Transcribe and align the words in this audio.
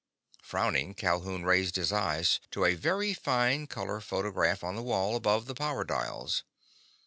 Frowning, 0.41 0.95
Calhoun 0.95 1.43
raised 1.45 1.75
his 1.75 1.93
eyes 1.93 2.39
to 2.49 2.65
a 2.65 2.73
very 2.73 3.13
fine 3.13 3.67
color 3.67 3.99
photograph 4.01 4.63
on 4.63 4.75
the 4.75 4.81
wall 4.81 5.15
above 5.15 5.45
the 5.45 5.53
power 5.53 5.83
dials. 5.83 6.43